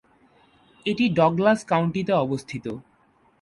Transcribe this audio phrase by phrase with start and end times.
[0.85, 2.65] এটি ডগলাস কাউন্টিতে অবস্থিত।